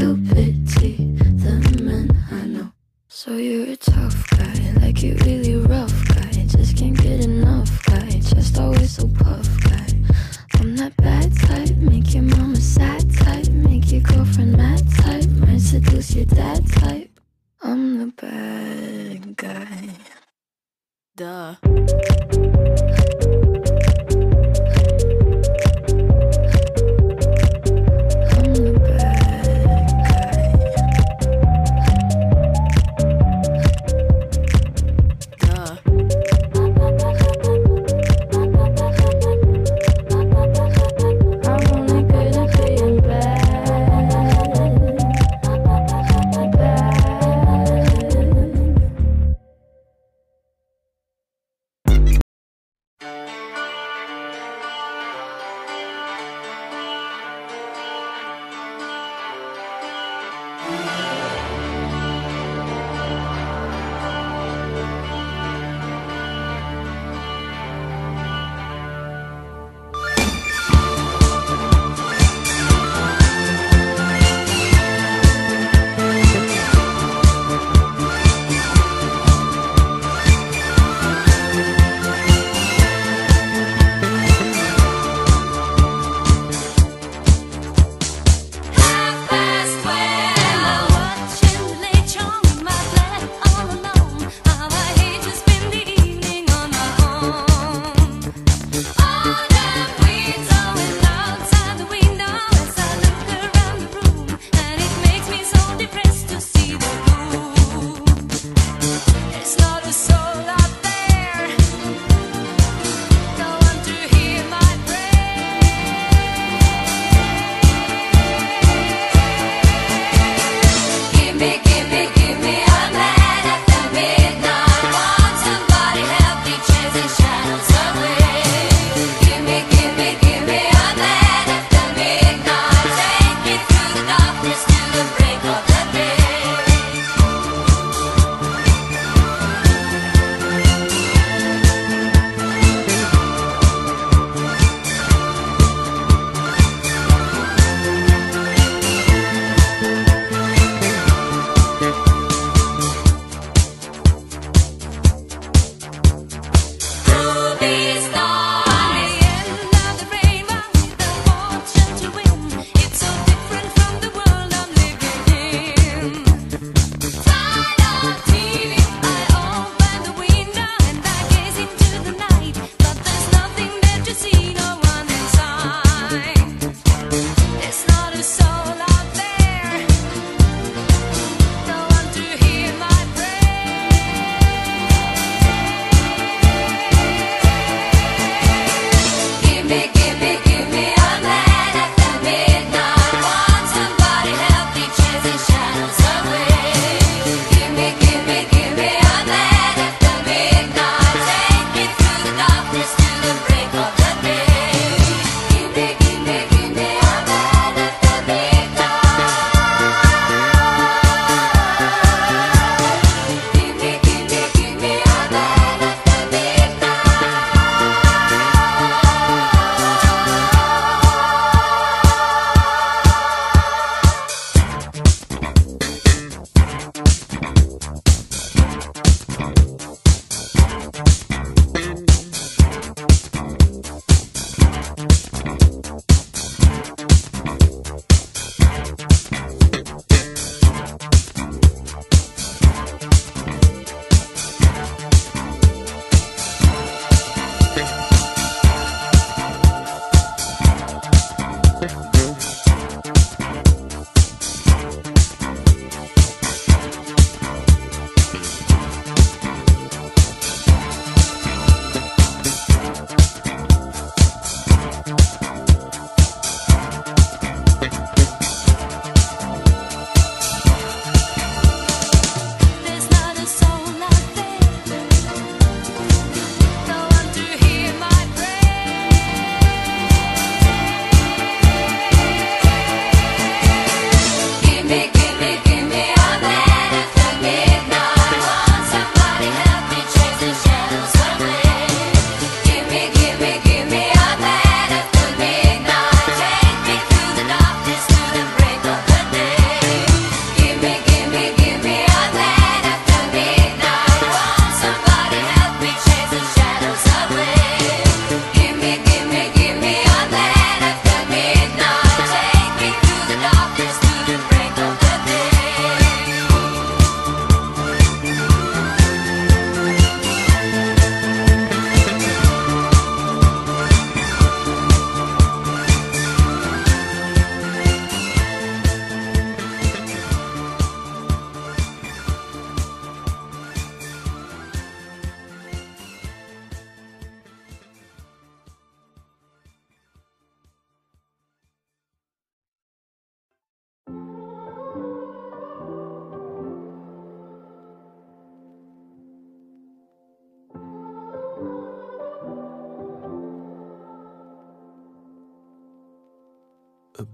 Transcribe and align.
You 0.00 0.16
pity 0.32 0.96
the 1.42 1.82
men 1.82 2.08
I 2.30 2.46
know. 2.46 2.72
So 3.08 3.36
you're 3.36 3.68
a 3.68 3.76
tough 3.76 4.30
guy, 4.30 4.72
like 4.80 5.02
you 5.02 5.14
really 5.26 5.56
rough 5.56 5.92
guy. 6.08 6.30
Just 6.46 6.78
can't 6.78 6.96
get 6.96 7.26
enough 7.26 7.84
guy, 7.84 8.08
just 8.08 8.58
always 8.58 8.92
so 8.92 9.06
puff 9.08 9.46
guy. 9.64 9.88
I'm 10.54 10.74
that 10.76 10.96
bad 10.96 11.36
type, 11.36 11.76
make 11.76 12.14
your 12.14 12.22
mama 12.22 12.56
sad 12.56 13.14
type, 13.14 13.48
make 13.48 13.92
your 13.92 14.00
girlfriend 14.00 14.56
mad 14.56 14.82
type, 15.02 15.28
might 15.32 15.60
seduce 15.60 16.14
your 16.14 16.24
dad 16.24 16.66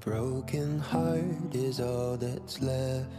broken 0.06 0.78
heart 0.78 1.52
is 1.52 1.80
all 1.80 2.16
that's 2.16 2.62
left. 2.62 3.10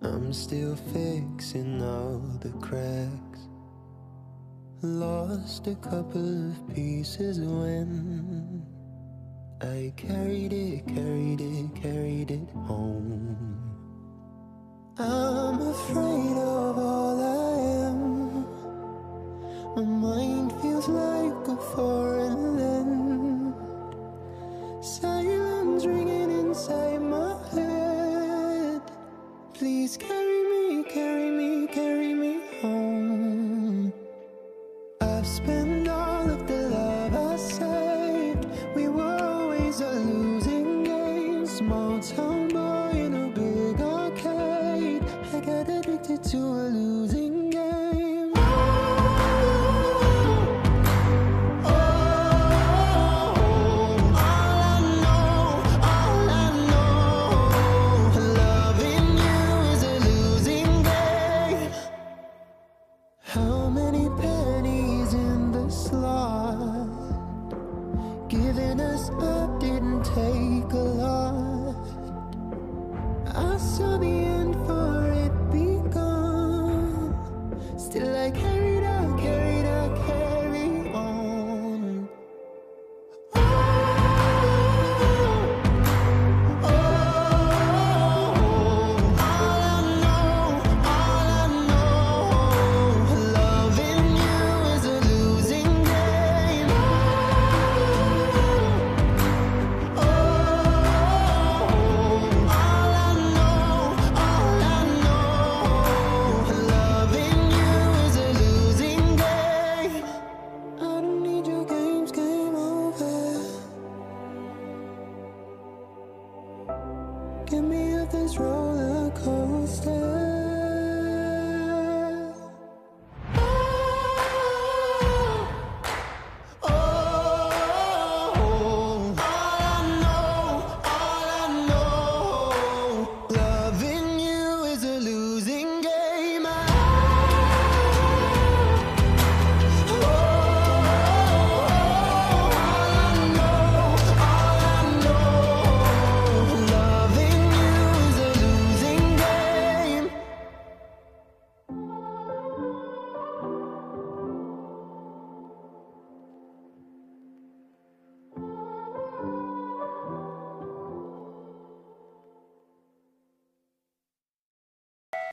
I'm 0.00 0.32
still 0.32 0.76
fixing 0.76 1.82
all 1.82 2.20
the 2.40 2.50
cracks. 2.60 3.40
Lost 4.80 5.66
a 5.66 5.74
couple 5.74 6.50
of 6.50 6.74
pieces 6.74 7.40
when 7.40 8.64
I 9.60 9.92
carried 9.96 10.52
it, 10.52 10.86
carried 10.86 11.40
it, 11.40 11.74
carried 11.74 12.30
it 12.30 12.48
home. 12.68 13.58
I'm 14.98 15.60
afraid 15.62 16.36
of 16.36 16.78
all 16.78 17.16
I 17.20 17.86
am. 17.88 18.44
My 19.74 19.82
mind 19.82 20.31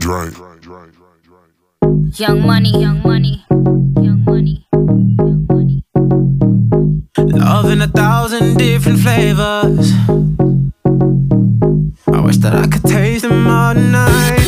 Drink. 0.10 0.34
Young 2.18 2.42
money, 2.42 2.72
young 2.72 3.00
money, 3.04 3.46
young 4.02 4.24
money, 4.26 4.66
young 4.74 5.46
money. 5.48 5.86
Love 7.16 7.70
in 7.70 7.84
a 7.84 7.88
thousand 7.88 8.58
different 8.58 9.02
flavors. 9.02 9.92
I 12.08 12.22
wish 12.22 12.38
that 12.38 12.56
I 12.56 12.66
could 12.66 12.86
taste 12.86 13.22
them 13.22 13.46
all 13.46 13.76
night. 13.76 14.39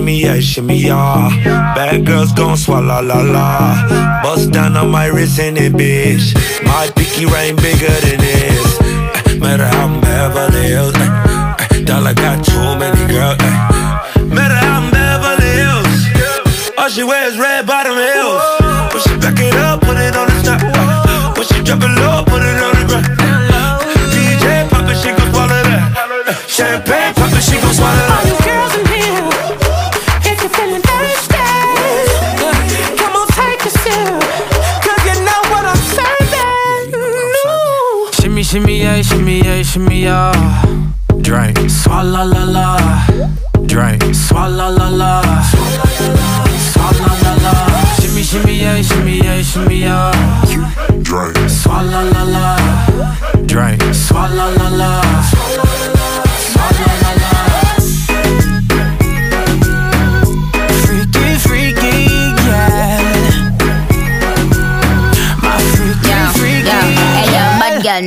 Shimmy, 0.00 0.22
yeah, 0.22 0.40
shimmy, 0.40 0.76
yeah. 0.78 1.28
Bad 1.76 2.06
girls 2.06 2.32
gon' 2.32 2.56
swallow 2.56 3.02
la 3.02 3.20
la. 3.20 4.22
Bust 4.22 4.50
down 4.50 4.74
on 4.74 4.90
my 4.90 5.06
wrist 5.08 5.38
in 5.38 5.58
it, 5.58 5.74
bitch. 5.74 6.32
My 6.64 6.88
pinky 6.96 7.26
ring 7.26 7.54
bigger 7.56 7.92
than 8.00 8.16
this. 8.18 8.80
Eh, 8.80 9.36
Matter 9.38 9.66
how 9.66 9.84
I'm 9.84 10.00
Beverly 10.00 10.68
Hills. 10.72 10.94
eh, 10.96 11.76
eh, 11.76 11.84
Dollar 11.84 12.14
got 12.14 12.42
too 12.42 12.56
many 12.80 13.12
girls. 13.12 13.36
eh. 13.44 14.24
Matter 14.32 14.56
how 14.56 14.80
I'm 14.80 14.90
Beverly 14.90 15.52
Hills. 15.60 16.72
All 16.78 16.88
she 16.88 17.04
wears 17.04 17.36
red 17.36 17.66
bottom 17.66 17.92
heels. 17.92 18.40
When 18.96 19.02
she 19.04 19.14
back 19.20 19.36
it 19.38 19.54
up, 19.54 19.82
put 19.82 19.98
it 19.98 20.16
on 20.16 20.26
the 20.32 20.40
top. 20.48 20.62
eh. 20.64 21.34
When 21.36 21.44
she 21.46 21.60
drop 21.62 21.82
it 21.84 21.92
low, 22.00 22.24
put 22.24 22.40
it 22.40 22.56
on 22.56 22.72
the 22.72 22.84
ground. 22.88 23.04
DJ 24.16 24.64
pop 24.70 24.88
it, 24.88 24.96
she 24.96 25.12
gon' 25.12 25.28
swallow 25.28 25.60
that. 25.68 26.40
Champagne 26.48 27.12
pop 27.12 27.32
it, 27.36 27.42
she 27.44 27.60
gon' 27.60 27.74
swallow 27.74 28.00
that. 28.08 28.16
All 28.16 28.24
you 28.32 28.38
girls 28.48 28.89
Shimmy, 38.50 38.80
yeah, 38.80 39.00
shimmy, 39.00 39.42
yeah, 39.42 39.62
shimmy, 39.62 40.02
yeah. 40.02 40.32
Drink, 41.20 41.56
swalla 41.70 42.24
la 42.24 42.42
la. 42.42 42.78
Drink, 43.64 44.02
swalla 44.12 44.76
la 44.76 44.88
la. 44.88 45.22
Swalla 46.58 47.14
la 47.22 47.32
la. 47.44 47.84
Shimmy, 48.00 48.22
shimmy, 48.24 48.58
yeah, 48.58 48.82
shimmy, 48.82 49.18
yeah, 49.18 49.42
shimmy, 49.42 49.80
yeah. 49.82 50.10
Drink. 51.00 51.36
Swalla 51.48 52.02
la 52.12 52.24
la. 52.24 52.56
Drink, 53.46 53.82
swalla 53.94 54.50
la 54.58 54.68
la. 54.68 55.79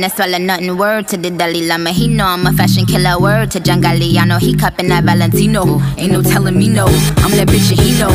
Swallow, 0.02 0.08
swallow 0.08 0.38
nothing. 0.38 0.76
Word 0.76 1.08
to 1.08 1.16
the 1.16 1.30
Dalai 1.30 1.66
Lama. 1.66 1.90
He 1.90 2.08
know 2.08 2.26
I'm 2.26 2.46
a 2.46 2.52
fashion 2.52 2.86
killer. 2.86 3.18
Word 3.18 3.50
to 3.52 3.60
John 3.60 3.82
Galliano. 3.82 4.40
He 4.40 4.54
cupping 4.56 4.88
that 4.88 5.04
Valentino. 5.04 5.80
Ain't 5.96 6.12
no 6.12 6.22
telling 6.22 6.58
me 6.58 6.68
no. 6.68 6.86
I'm 6.86 7.30
that 7.32 7.48
bitch 7.48 7.70
and 7.70 7.80
he 7.80 7.98
know. 7.98 8.08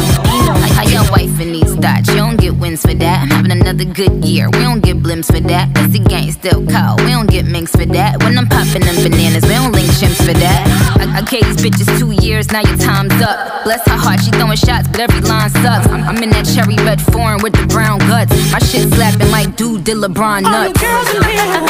Like 0.60 0.72
how 0.74 0.84
your 0.84 1.10
wife 1.12 1.40
in 1.40 1.54
these 1.54 1.76
thoughts. 1.76 2.10
You 2.10 2.16
don't 2.16 2.38
get 2.38 2.56
wins 2.56 2.82
for 2.82 2.94
that. 2.94 3.22
I'm 3.22 3.30
having 3.30 3.52
another 3.52 3.86
good 3.86 4.26
year. 4.26 4.50
We 4.50 4.60
don't 4.60 4.82
get 4.82 4.98
blimps 5.02 5.28
for 5.28 5.40
that. 5.40 5.74
Cause 5.76 5.92
the 5.92 6.00
gang 6.00 6.32
still 6.32 6.66
cold. 6.66 7.02
We 7.02 7.12
don't 7.12 7.30
get 7.30 7.46
minks 7.46 7.72
for 7.72 7.86
that. 7.86 8.22
When 8.24 8.38
I'm 8.38 8.48
popping 8.48 8.82
them 8.82 8.96
bananas, 9.04 9.44
we 9.44 9.56
don't 9.56 9.72
link 9.72 9.88
chimps 10.00 10.20
for 10.26 10.34
that. 10.34 10.62
I, 11.00 11.20
I 11.20 11.22
gave 11.22 11.46
these 11.46 11.62
bitches 11.64 11.88
two 12.00 12.12
years. 12.26 12.52
Now 12.52 12.62
your 12.62 12.78
time's 12.78 13.14
up. 13.22 13.64
Bless 13.64 13.86
her 13.88 13.98
heart. 13.98 14.20
She 14.22 14.32
throwing 14.32 14.58
shots, 14.58 14.88
but 14.88 15.00
every 15.00 15.22
line 15.22 15.50
sucks. 15.50 15.88
I'm, 15.88 16.04
I'm 16.04 16.24
in 16.24 16.30
that 16.32 16.46
cherry 16.46 16.76
red 16.84 17.02
foreign 17.02 17.42
with 17.44 17.54
the 17.54 17.66
brown 17.68 18.00
guts. 18.00 18.32
My 18.52 18.60
shit 18.60 18.92
slapping 18.94 19.32
like 19.32 19.56
dude 19.56 19.84
did 19.84 19.98
LeBron 19.98 20.44
nuts. 20.44 20.56
All 20.56 20.64
nuts. 20.66 20.82
girls 20.82 21.10
in 21.16 21.24
here, 21.24 21.69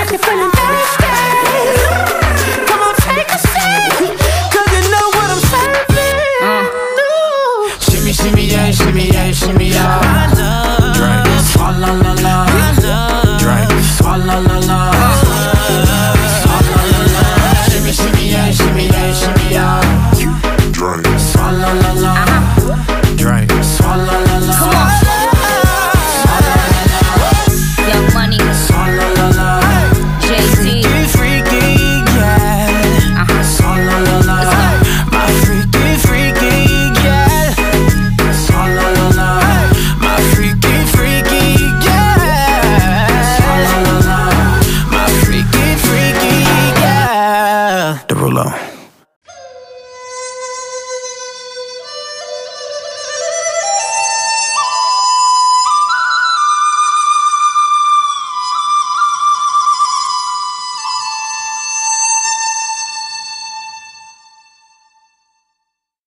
if 0.00 0.10
you're 0.10 0.18
feeling 0.20 0.50
thirsty, 0.50 1.06
come 2.66 2.80
on, 2.80 2.94
take 2.96 3.28
a 3.28 3.38
seat. 3.38 3.61